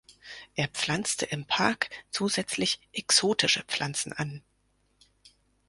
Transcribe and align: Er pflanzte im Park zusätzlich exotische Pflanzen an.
Er 0.55 0.67
pflanzte 0.67 1.27
im 1.27 1.45
Park 1.45 1.91
zusätzlich 2.09 2.79
exotische 2.91 3.61
Pflanzen 3.65 4.11
an. 4.13 4.41